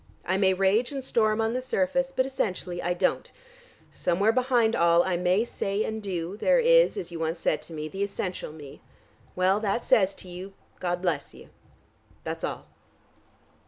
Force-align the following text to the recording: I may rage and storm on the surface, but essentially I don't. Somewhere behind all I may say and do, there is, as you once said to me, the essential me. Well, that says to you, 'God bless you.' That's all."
I 0.25 0.35
may 0.35 0.55
rage 0.55 0.91
and 0.91 1.03
storm 1.03 1.39
on 1.41 1.53
the 1.53 1.61
surface, 1.61 2.11
but 2.11 2.25
essentially 2.25 2.81
I 2.81 2.95
don't. 2.95 3.31
Somewhere 3.91 4.31
behind 4.31 4.75
all 4.75 5.03
I 5.03 5.15
may 5.15 5.43
say 5.45 5.83
and 5.83 6.01
do, 6.01 6.37
there 6.37 6.57
is, 6.57 6.97
as 6.97 7.11
you 7.11 7.19
once 7.19 7.37
said 7.37 7.61
to 7.61 7.73
me, 7.73 7.87
the 7.87 8.01
essential 8.01 8.51
me. 8.51 8.81
Well, 9.35 9.59
that 9.59 9.85
says 9.85 10.15
to 10.15 10.27
you, 10.27 10.53
'God 10.79 11.03
bless 11.03 11.35
you.' 11.35 11.49
That's 12.23 12.43
all." 12.43 12.65